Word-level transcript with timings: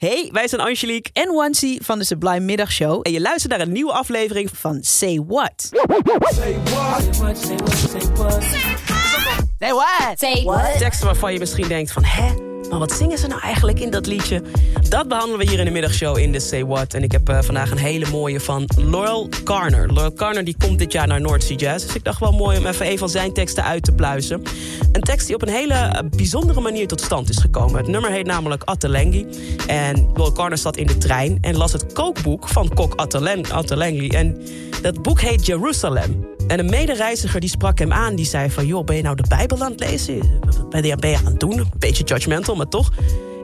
Hey, 0.00 0.28
wij 0.32 0.48
zijn 0.48 0.60
Angelique 0.60 1.10
en 1.12 1.34
Wansi 1.34 1.78
van 1.82 1.98
de 1.98 2.04
Sublime 2.04 2.40
Middagshow. 2.40 3.00
en 3.02 3.12
je 3.12 3.20
luistert 3.20 3.52
naar 3.52 3.60
een 3.60 3.72
nieuwe 3.72 3.92
aflevering 3.92 4.50
Van 4.52 4.78
Say 4.82 5.22
What. 5.26 5.68
Say 9.58 9.72
what? 9.72 10.18
Say 10.18 10.42
what? 10.44 10.78
teksten 10.78 11.06
waarvan 11.06 11.32
je 11.32 11.38
misschien 11.38 11.68
denkt 11.68 11.92
van... 11.92 12.04
hè, 12.04 12.49
maar 12.70 12.78
wat 12.78 12.92
zingen 12.92 13.18
ze 13.18 13.26
nou 13.26 13.40
eigenlijk 13.40 13.80
in 13.80 13.90
dat 13.90 14.06
liedje? 14.06 14.42
Dat 14.88 15.08
behandelen 15.08 15.38
we 15.38 15.50
hier 15.50 15.58
in 15.58 15.64
de 15.64 15.70
middagshow 15.70 16.18
in 16.18 16.32
de 16.32 16.40
Say 16.40 16.64
What. 16.64 16.94
En 16.94 17.02
ik 17.02 17.12
heb 17.12 17.28
eh, 17.28 17.42
vandaag 17.42 17.70
een 17.70 17.78
hele 17.78 18.06
mooie 18.10 18.40
van 18.40 18.68
Laurel 18.76 19.28
Carner. 19.44 19.86
Laurel 19.92 20.12
Carner 20.12 20.44
die 20.44 20.56
komt 20.58 20.78
dit 20.78 20.92
jaar 20.92 21.06
naar 21.06 21.20
North 21.20 21.42
Sea 21.42 21.56
Jazz. 21.56 21.86
Dus 21.86 21.94
ik 21.94 22.04
dacht 22.04 22.20
wel 22.20 22.32
mooi 22.32 22.58
om 22.58 22.66
even 22.66 22.90
een 22.90 22.98
van 22.98 23.08
zijn 23.08 23.32
teksten 23.32 23.64
uit 23.64 23.84
te 23.84 23.92
pluizen. 23.92 24.42
Een 24.92 25.00
tekst 25.00 25.26
die 25.26 25.34
op 25.34 25.42
een 25.42 25.48
hele 25.48 25.74
eh, 25.74 26.08
bijzondere 26.16 26.60
manier 26.60 26.86
tot 26.86 27.00
stand 27.00 27.28
is 27.28 27.38
gekomen. 27.38 27.76
Het 27.76 27.88
nummer 27.88 28.10
heet 28.10 28.26
namelijk 28.26 28.62
Atelengi. 28.64 29.26
En 29.66 30.02
Laurel 30.02 30.32
Carner 30.32 30.58
zat 30.58 30.76
in 30.76 30.86
de 30.86 30.98
trein 30.98 31.38
en 31.40 31.56
las 31.56 31.72
het 31.72 31.92
kookboek 31.92 32.48
van 32.48 32.74
kok 32.74 32.94
Atelengi. 32.96 34.08
En 34.08 34.42
dat 34.82 35.02
boek 35.02 35.20
heet 35.20 35.46
Jerusalem. 35.46 36.38
En 36.50 36.58
een 36.58 36.70
medereiziger 36.70 37.40
die 37.40 37.48
sprak 37.48 37.78
hem 37.78 37.92
aan. 37.92 38.14
Die 38.14 38.26
zei 38.26 38.50
van, 38.50 38.66
joh, 38.66 38.84
ben 38.84 38.96
je 38.96 39.02
nou 39.02 39.16
de 39.16 39.24
Bijbel 39.28 39.62
aan 39.62 39.70
het 39.70 39.80
lezen? 39.80 40.20
Wat 40.40 40.70
ben 40.70 41.10
je, 41.10 41.16
aan 41.16 41.24
het 41.24 41.40
doen? 41.40 41.58
Een 41.58 41.70
beetje 41.78 42.04
judgmental, 42.04 42.54
maar 42.56 42.68
toch. 42.68 42.92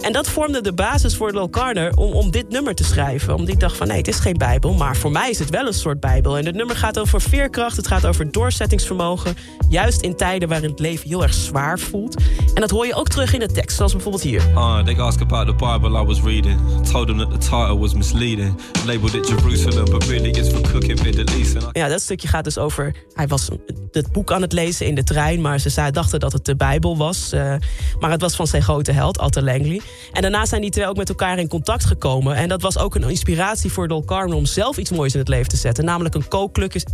En 0.00 0.12
dat 0.12 0.28
vormde 0.28 0.60
de 0.60 0.72
basis 0.72 1.16
voor 1.16 1.32
Lil 1.32 1.50
Carner 1.50 1.96
om, 1.96 2.12
om 2.12 2.30
dit 2.30 2.48
nummer 2.48 2.74
te 2.74 2.84
schrijven. 2.84 3.34
Omdat 3.34 3.48
ik 3.48 3.60
dacht 3.60 3.76
van, 3.76 3.86
nee, 3.86 3.96
het 3.96 4.08
is 4.08 4.18
geen 4.18 4.36
Bijbel. 4.36 4.72
Maar 4.74 4.96
voor 4.96 5.10
mij 5.10 5.30
is 5.30 5.38
het 5.38 5.50
wel 5.50 5.66
een 5.66 5.74
soort 5.74 6.00
Bijbel. 6.00 6.38
En 6.38 6.46
het 6.46 6.54
nummer 6.54 6.76
gaat 6.76 6.98
over 6.98 7.20
veerkracht. 7.20 7.76
Het 7.76 7.86
gaat 7.86 8.06
over 8.06 8.32
doorzettingsvermogen. 8.32 9.36
Juist 9.68 10.00
in 10.00 10.16
tijden 10.16 10.48
waarin 10.48 10.70
het 10.70 10.78
leven 10.78 11.08
heel 11.08 11.22
erg 11.22 11.34
zwaar 11.34 11.78
voelt. 11.78 12.16
En 12.54 12.60
dat 12.60 12.70
hoor 12.70 12.86
je 12.86 12.94
ook 12.94 13.08
terug 13.08 13.32
in 13.34 13.40
de 13.40 13.46
tekst. 13.46 13.76
Zoals 13.76 13.92
bijvoorbeeld 13.92 14.22
hier. 14.22 14.42
Uh, 14.54 14.84
they 14.84 14.98
asked 14.98 15.22
about 15.22 15.46
the 15.46 15.54
Bible 15.54 16.00
I 16.00 16.04
was 16.04 16.20
reading. 16.20 16.60
Told 16.90 17.06
them 17.06 17.18
that 17.18 17.30
the 17.30 17.38
title 17.38 17.78
was 17.78 17.94
misleading. 17.94 18.60
Labeled 18.84 19.14
it 19.14 19.28
Jerusalem, 19.28 19.84
but 19.84 20.04
really 20.04 20.30
it's 20.30 20.48
for 20.48 20.60
cooking 20.60 21.02
Middle 21.02 21.36
East. 21.36 21.54
And 21.54 21.76
I 21.76 21.78
Ja, 21.78 21.88
dat 21.88 22.00
stukje 22.00 22.28
gaat 22.28 22.44
dus 22.44 22.58
over. 22.58 22.94
Hij 23.12 23.26
was 23.26 23.48
het 23.90 24.12
boek 24.12 24.32
aan 24.32 24.42
het 24.42 24.52
lezen 24.52 24.86
in 24.86 24.94
de 24.94 25.04
trein, 25.04 25.40
maar 25.40 25.58
ze 25.58 25.90
dachten 25.90 26.20
dat 26.20 26.32
het 26.32 26.44
de 26.44 26.56
Bijbel 26.56 26.96
was. 26.96 27.32
eh, 27.32 27.54
maar 28.00 28.10
het 28.10 28.20
was 28.20 28.36
van 28.36 28.46
zijn 28.46 28.62
grote 28.62 28.92
held, 28.92 29.18
Atte 29.18 29.42
Langley. 29.42 29.80
En 30.12 30.22
daarna 30.22 30.46
zijn 30.46 30.60
die 30.60 30.70
twee 30.70 30.86
ook 30.86 30.96
met 30.96 31.08
elkaar 31.08 31.38
in 31.38 31.48
contact 31.48 31.84
gekomen. 31.84 32.36
En 32.36 32.48
dat 32.48 32.62
was 32.62 32.78
ook 32.78 32.94
een 32.94 33.10
inspiratie 33.10 33.72
voor 33.72 33.88
Dol 33.88 34.04
Carmen 34.04 34.36
om 34.36 34.46
zelf 34.46 34.76
iets 34.76 34.90
moois 34.90 35.12
in 35.12 35.18
het 35.18 35.28
leven 35.28 35.48
te 35.48 35.56
zetten. 35.56 35.84
Namelijk 35.84 36.14
een 36.14 36.28
kookclub 36.28 36.74
is, 36.74 36.84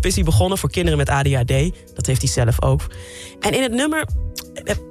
is 0.00 0.14
hij 0.14 0.24
begonnen 0.24 0.58
voor 0.58 0.70
kinderen 0.70 0.98
met 0.98 1.08
ADHD. 1.08 1.72
Dat 1.94 2.06
heeft 2.06 2.22
hij 2.22 2.30
zelf 2.30 2.62
ook. 2.62 2.80
En 3.40 3.52
in 3.54 3.62
het 3.62 3.72
nummer 3.72 4.06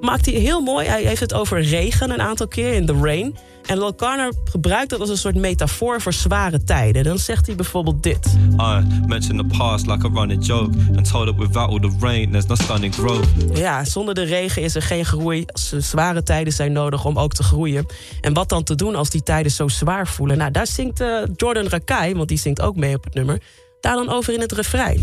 maakt 0.02 0.25
hij 0.25 0.36
heel 0.36 0.61
mooi. 0.61 0.88
Hij 0.88 1.03
heeft 1.03 1.19
het 1.19 1.33
over 1.33 1.61
regen 1.61 2.11
een 2.11 2.22
aantal 2.22 2.47
keer, 2.47 2.73
in 2.73 2.86
The 2.86 3.00
Rain. 3.02 3.36
En 3.66 3.78
Lil 3.78 3.95
Carner 3.95 4.33
gebruikt 4.44 4.89
dat 4.89 5.00
als 5.00 5.09
een 5.09 5.17
soort 5.17 5.36
metafoor 5.36 6.02
voor 6.02 6.14
zware 6.14 6.64
tijden. 6.64 7.03
Dan 7.03 7.17
zegt 7.17 7.45
hij 7.45 7.56
bijvoorbeeld 7.56 8.03
dit. 8.03 8.28
I 8.59 8.86
mentioned 9.08 9.50
the 9.50 9.58
past 9.58 9.88
like 9.88 10.08
a 10.08 10.09
running 10.14 10.45
joke. 10.45 10.78
And 10.95 11.11
told 11.11 11.28
it 11.28 11.36
without 11.36 11.69
all 11.69 11.80
the 11.80 11.91
rain, 12.00 12.31
there's 12.31 12.45
no 12.45 12.56
stunning 12.56 12.95
growth. 12.95 13.28
Ja, 13.53 13.86
zonder 13.86 14.14
de 14.14 14.23
regen 14.23 14.61
is 14.61 14.75
er 14.75 14.81
geen 14.81 15.06
groei. 15.06 15.45
Zware 15.78 16.23
tijden 16.23 16.53
zijn 16.53 16.72
nodig 16.72 17.06
om 17.06 17.19
ook 17.19 17.34
te 17.34 17.44
groeien. 17.44 17.86
En 18.22 18.34
wat 18.34 18.50
dan 18.50 18.64
te 18.64 18.75
doen 18.75 18.95
als 18.95 19.09
die 19.09 19.23
tijden 19.23 19.52
zo 19.52 19.67
zwaar 19.67 20.08
voelen? 20.08 20.38
Nou, 20.38 20.52
daar 20.52 20.67
zingt 20.67 21.00
eh, 21.00 21.17
Jordan 21.36 21.67
Rakai, 21.67 22.16
want 22.16 22.28
die 22.28 22.38
zingt 22.38 22.61
ook 22.61 22.75
mee 22.75 22.95
op 22.95 23.03
het 23.03 23.14
nummer. 23.14 23.41
Daar 23.80 23.95
dan 23.95 24.09
over 24.09 24.34
in 24.34 24.39
het 24.39 24.52
refrein. 24.52 25.02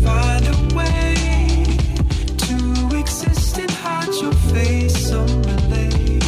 Your 4.21 4.33
face 4.33 5.11
unrelated. 5.11 6.23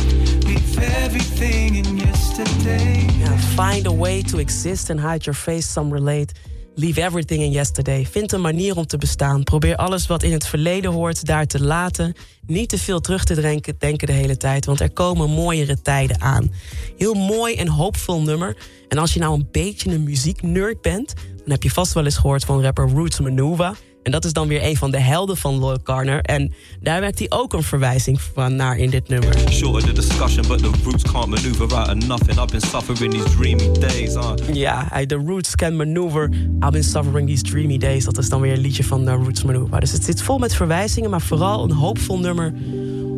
Leave 0.45 0.79
everything 0.79 1.75
in 1.75 1.97
yesterday. 1.97 3.07
Find 3.55 3.85
a 3.87 3.91
way 3.91 4.21
to 4.21 4.37
exist 4.39 4.89
and 4.89 4.99
hide 4.99 5.23
your 5.25 5.35
face, 5.35 5.71
some 5.71 5.93
relate. 5.93 6.33
Leave 6.75 7.01
everything 7.01 7.41
in 7.41 7.51
yesterday. 7.51 8.05
Vind 8.05 8.31
een 8.31 8.41
manier 8.41 8.75
om 8.75 8.85
te 8.85 8.97
bestaan. 8.97 9.43
Probeer 9.43 9.75
alles 9.75 10.07
wat 10.07 10.23
in 10.23 10.31
het 10.31 10.47
verleden 10.47 10.91
hoort 10.91 11.25
daar 11.25 11.45
te 11.45 11.63
laten. 11.63 12.13
Niet 12.45 12.69
te 12.69 12.77
veel 12.77 12.99
terug 12.99 13.23
te 13.23 13.41
denken, 13.41 13.75
denken 13.79 14.07
de 14.07 14.13
hele 14.13 14.37
tijd, 14.37 14.65
want 14.65 14.79
er 14.79 14.91
komen 14.91 15.29
mooiere 15.29 15.81
tijden 15.81 16.21
aan. 16.21 16.51
Heel 16.97 17.13
mooi 17.13 17.55
en 17.55 17.67
hoopvol 17.67 18.21
nummer. 18.21 18.57
En 18.87 18.97
als 18.97 19.13
je 19.13 19.19
nou 19.19 19.33
een 19.33 19.47
beetje 19.51 19.91
een 19.91 20.03
muzieknerd 20.03 20.81
bent, 20.81 21.13
dan 21.15 21.51
heb 21.51 21.63
je 21.63 21.71
vast 21.71 21.93
wel 21.93 22.05
eens 22.05 22.17
gehoord 22.17 22.45
van 22.45 22.61
rapper 22.61 22.89
Roots 22.89 23.19
Manuva. 23.19 23.75
En 24.03 24.11
dat 24.11 24.25
is 24.25 24.33
dan 24.33 24.47
weer 24.47 24.63
een 24.63 24.77
van 24.77 24.91
de 24.91 24.99
helden 24.99 25.37
van 25.37 25.55
Loyal 25.55 25.81
Carner. 25.83 26.21
En 26.21 26.53
daar 26.81 26.99
werkt 26.99 27.19
hij 27.19 27.29
ook 27.29 27.53
een 27.53 27.63
verwijzing 27.63 28.21
van 28.21 28.55
naar 28.55 28.77
in 28.77 28.89
dit 28.89 29.07
nummer. 29.07 29.37
Shorter 29.49 29.93
the 29.93 29.93
discussion, 29.93 30.47
but 30.47 30.57
the 30.57 30.71
roots 30.83 31.03
can't 31.11 31.27
maneuver 31.27 31.75
out 31.75 31.87
of 31.87 32.07
nothing. 32.07 32.39
I've 32.39 32.45
been 32.45 32.61
suffering 32.61 33.13
these 33.13 33.35
dreamy 33.37 33.79
days. 33.79 34.15
Uh. 34.15 34.33
Ja, 34.53 34.87
hij 34.89 35.05
The 35.05 35.15
Roots 35.15 35.55
Can 35.55 35.75
Maneuver. 35.75 36.29
I've 36.59 36.71
been 36.71 36.83
suffering 36.83 37.27
these 37.27 37.43
dreamy 37.43 37.77
days. 37.77 38.05
Dat 38.05 38.17
is 38.17 38.29
dan 38.29 38.41
weer 38.41 38.53
een 38.53 38.59
liedje 38.59 38.83
van 38.83 39.07
uh, 39.07 39.13
Roots 39.13 39.43
Maneuver. 39.43 39.79
Dus 39.79 39.91
het 39.91 40.03
zit 40.03 40.21
vol 40.21 40.37
met 40.37 40.55
verwijzingen, 40.55 41.09
maar 41.09 41.21
vooral 41.21 41.63
een 41.63 41.71
hoopvol 41.71 42.19
nummer 42.19 42.53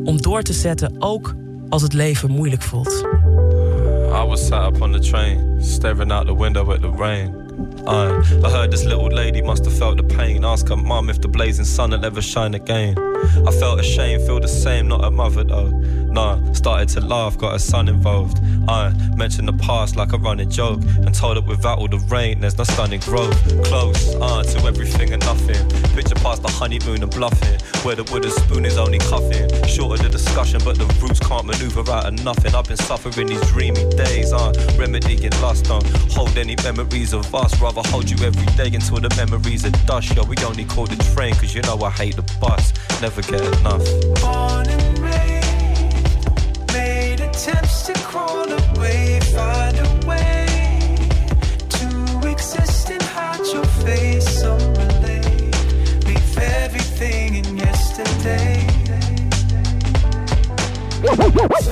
om 0.04 0.22
door 0.22 0.42
te 0.42 0.54
zetten, 0.54 0.96
ook 1.00 1.36
als 1.70 1.82
het 1.82 1.94
leven 1.94 2.32
moeilijk 2.32 2.62
voelt. 2.62 3.06
I 4.24 4.28
was 4.28 4.48
sat 4.48 4.76
up 4.76 4.82
on 4.82 4.92
the 4.92 5.00
train, 5.00 5.58
staring 5.62 6.12
out 6.12 6.28
the 6.28 6.38
window 6.38 6.72
at 6.72 6.82
the 6.82 6.92
rain. 6.98 7.45
I, 7.88 8.08
I 8.44 8.50
heard 8.50 8.72
this 8.72 8.84
little 8.84 9.08
lady 9.08 9.42
must 9.42 9.66
have 9.66 9.78
felt 9.78 9.98
the 9.98 10.04
pain. 10.04 10.44
Ask 10.44 10.70
her 10.70 10.76
mum 10.76 11.10
if 11.10 11.22
the 11.22 11.28
blazing 11.28 11.66
sun 11.66 11.92
will 11.92 12.04
ever 12.04 12.22
shine 12.22 12.54
again. 12.56 12.98
I 13.48 13.52
felt 13.52 13.80
ashamed, 13.80 14.26
feel 14.26 14.40
the 14.40 14.48
same, 14.48 14.88
not 14.88 15.04
a 15.04 15.12
mother 15.12 15.44
though. 15.44 15.70
Nah, 15.70 16.54
started 16.54 16.90
to 16.90 17.02
laugh, 17.02 17.38
got 17.38 17.54
her 17.54 17.60
son 17.60 17.88
involved. 17.88 18.40
I 18.68 18.92
mentioned 19.16 19.48
the 19.48 19.54
past 19.54 19.96
like 19.96 20.14
a 20.14 20.18
running 20.18 20.50
joke 20.50 20.82
and 20.84 21.14
told 21.14 21.38
it 21.38 21.46
without 21.46 21.80
all 21.80 21.88
the 21.88 22.00
rain, 22.10 22.40
there's 22.40 22.58
no 22.58 22.64
stunning 22.64 23.02
growth. 23.02 23.38
Close, 23.66 24.16
uh, 24.16 24.44
to 24.44 24.60
everything 24.66 25.14
and 25.14 25.24
nothing. 25.26 25.85
Past 26.36 26.48
the 26.48 26.52
honeymoon 26.52 27.02
and 27.02 27.12
bluffing, 27.12 27.58
where 27.86 27.96
the 27.96 28.04
wooden 28.12 28.30
spoon 28.30 28.66
is 28.66 28.78
only 28.78 28.98
cuffing. 28.98 29.48
Shorter 29.68 30.04
the 30.04 30.10
discussion, 30.10 30.60
but 30.66 30.78
the 30.78 30.86
roots 31.00 31.22
can't 31.22 31.46
maneuver 31.46 31.90
out 31.90 32.08
of 32.08 32.14
nothing. 32.26 32.54
I've 32.54 32.66
been 32.66 32.76
suffering 32.76 33.28
these 33.28 33.40
dreamy 33.52 33.88
days, 33.92 34.34
uh, 34.34 34.52
remedying 34.78 35.32
lust, 35.40 35.64
don't 35.66 35.88
hold 36.12 36.38
any 36.38 36.58
memories 36.62 37.14
of 37.14 37.34
us. 37.34 37.58
Rather 37.62 37.82
hold 37.88 38.10
you 38.10 38.18
every 38.26 38.46
day 38.58 38.68
until 38.76 39.00
the 39.00 39.14
memories 39.16 39.66
are 39.66 39.72
dust. 39.88 40.14
Yo, 40.14 40.24
we 40.26 40.36
only 40.44 40.66
call 40.66 40.86
the 40.88 40.98
train, 41.16 41.34
cause 41.36 41.56
you 41.56 41.62
know 41.62 41.80
I 41.80 41.90
hate 41.90 42.18
the 42.18 42.24
bus. 42.42 42.74
Never 43.00 43.22
get 43.22 43.40
enough. 43.40 43.86
Born 44.20 44.68
and 44.68 45.00
raised, 45.00 46.74
made 46.74 47.22
attempts 47.22 47.84
to 47.84 47.94
crawl 47.94 48.52